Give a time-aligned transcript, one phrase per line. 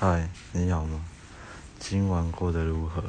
[0.00, 1.00] 嗨你好吗？
[1.80, 3.02] 今晚过得如何？